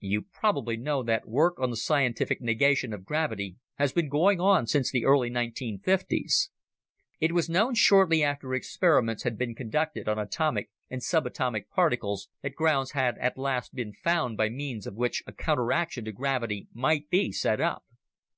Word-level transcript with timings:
"You 0.00 0.22
probably 0.22 0.78
know 0.78 1.02
that 1.02 1.28
work 1.28 1.60
on 1.60 1.68
the 1.68 1.76
scientific 1.76 2.40
negation 2.40 2.94
of 2.94 3.04
gravity 3.04 3.58
has 3.74 3.92
been 3.92 4.08
going 4.08 4.40
on 4.40 4.66
since 4.66 4.90
the 4.90 5.04
early 5.04 5.28
1950's. 5.28 6.48
It 7.20 7.32
was 7.32 7.50
known 7.50 7.74
shortly 7.74 8.22
after 8.22 8.54
experiments 8.54 9.24
had 9.24 9.36
been 9.36 9.54
conducted 9.54 10.08
on 10.08 10.18
atomic 10.18 10.70
and 10.88 11.02
subatomic 11.02 11.68
particles 11.68 12.30
that 12.40 12.54
grounds 12.54 12.92
had 12.92 13.18
at 13.18 13.36
last 13.36 13.74
been 13.74 13.92
found 13.92 14.38
by 14.38 14.48
means 14.48 14.86
of 14.86 14.94
which 14.94 15.22
a 15.26 15.34
counteraction 15.34 16.06
to 16.06 16.12
gravity 16.12 16.66
might 16.72 17.10
be 17.10 17.30
set 17.30 17.60
up. 17.60 17.84